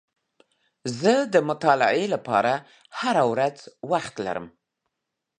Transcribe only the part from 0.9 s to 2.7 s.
زه د مطالعې لپاره